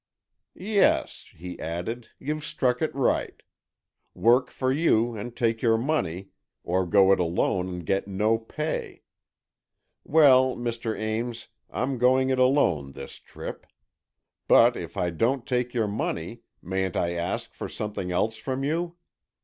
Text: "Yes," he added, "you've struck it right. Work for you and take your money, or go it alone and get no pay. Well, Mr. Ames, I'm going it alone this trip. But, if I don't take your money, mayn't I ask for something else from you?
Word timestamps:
"Yes," 0.55 1.29
he 1.37 1.59
added, 1.59 2.09
"you've 2.17 2.43
struck 2.43 2.81
it 2.81 2.89
right. 2.95 3.39
Work 4.15 4.49
for 4.49 4.71
you 4.71 5.15
and 5.15 5.35
take 5.35 5.61
your 5.61 5.77
money, 5.77 6.29
or 6.63 6.87
go 6.87 7.11
it 7.11 7.19
alone 7.19 7.69
and 7.69 7.85
get 7.85 8.07
no 8.07 8.39
pay. 8.39 9.03
Well, 10.03 10.55
Mr. 10.55 10.97
Ames, 10.97 11.49
I'm 11.69 11.99
going 11.99 12.31
it 12.31 12.39
alone 12.39 12.93
this 12.93 13.17
trip. 13.17 13.67
But, 14.47 14.75
if 14.75 14.97
I 14.97 15.11
don't 15.11 15.45
take 15.45 15.71
your 15.71 15.87
money, 15.87 16.41
mayn't 16.63 16.97
I 16.97 17.11
ask 17.11 17.53
for 17.53 17.69
something 17.69 18.11
else 18.11 18.37
from 18.37 18.63
you? 18.63 18.97